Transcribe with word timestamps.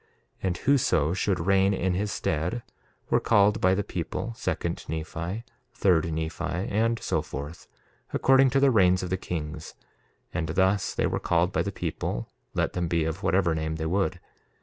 And 0.41 0.57
whoso 0.57 1.13
should 1.13 1.39
reign 1.45 1.75
in 1.75 1.93
his 1.93 2.11
stead 2.11 2.63
were 3.11 3.19
called 3.19 3.61
by 3.61 3.75
the 3.75 3.83
people, 3.83 4.33
second 4.35 4.83
Nephi, 4.89 5.43
third 5.75 6.11
Nephi, 6.11 6.43
and 6.43 6.97
so 6.99 7.21
forth, 7.21 7.67
according 8.11 8.49
to 8.49 8.59
the 8.59 8.71
reigns 8.71 9.03
of 9.03 9.11
the 9.11 9.17
kings; 9.17 9.75
and 10.33 10.49
thus 10.49 10.95
they 10.95 11.05
were 11.05 11.19
called 11.19 11.51
by 11.51 11.61
the 11.61 11.71
people, 11.71 12.27
let 12.55 12.73
them 12.73 12.87
be 12.87 13.03
of 13.05 13.21
whatever 13.21 13.53
name 13.53 13.75
they 13.75 13.85
would. 13.85 14.19